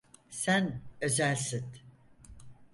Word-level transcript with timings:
Sen 0.29 0.81
özelsin. 1.01 1.65